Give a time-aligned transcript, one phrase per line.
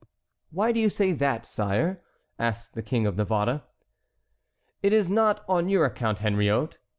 [0.49, 2.01] "Why do you say that, sire?"
[2.39, 3.61] asked the King of Navarre.
[4.81, 6.79] "It is not on your account, Henriot.